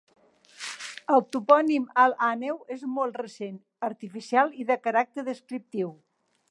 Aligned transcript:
El 1.15 1.21
topònim 1.35 1.85
Alt 2.05 2.25
Àneu 2.29 2.57
és 2.79 2.81
molt 2.97 3.23
recent, 3.25 3.61
artificial 3.91 4.53
i 4.65 4.69
de 4.73 4.81
caràcter 4.89 5.29
descriptiu. 5.33 5.99